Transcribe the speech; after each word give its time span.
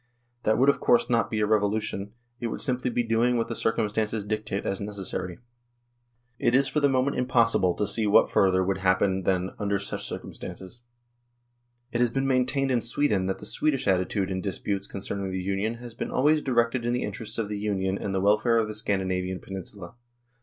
That 0.41 0.57
would 0.57 0.67
of 0.69 0.79
course 0.79 1.11
not 1.11 1.29
be 1.29 1.41
a 1.41 1.45
revolution; 1.45 2.13
it 2.39 2.47
would 2.47 2.63
simply 2.63 2.89
be 2.89 3.03
doing 3.03 3.37
what 3.37 3.47
the 3.49 3.53
circumstances 3.55 4.23
dictate 4.23 4.65
as 4.65 4.81
necessary. 4.81 5.37
It 6.39 6.55
is 6.55 6.67
for 6.67 6.79
the 6.79 6.89
moment 6.89 7.17
impossible 7.19 7.75
to 7.75 7.85
see 7.85 8.05
THE 8.05 8.09
POLITICAL 8.09 8.49
SITUATION 8.49 8.59
95 8.63 8.63
further 8.63 8.63
what 8.63 8.67
would 9.09 9.25
then 9.27 9.45
happen 9.49 9.55
under 9.59 9.77
such 9.77 10.03
circum 10.07 10.33
stances. 10.33 10.81
It 11.91 11.99
has 11.99 12.09
been 12.09 12.25
maintained 12.25 12.71
in 12.71 12.81
Sweden 12.81 13.27
that 13.27 13.37
the 13.37 13.45
Swedish 13.45 13.87
attitude 13.87 14.31
in 14.31 14.41
disputes 14.41 14.87
concerning 14.87 15.29
the 15.29 15.39
Union 15.43 15.75
has 15.75 15.93
been 15.93 16.09
always 16.09 16.41
directed 16.41 16.83
in 16.83 16.93
the 16.93 17.03
interests 17.03 17.37
of 17.37 17.47
the 17.47 17.59
Union 17.59 17.99
and 17.99 18.11
the 18.15 18.21
welfare 18.21 18.57
of 18.57 18.67
the 18.67 18.73
Scandinavian 18.73 19.39
Peninsula. 19.39 19.93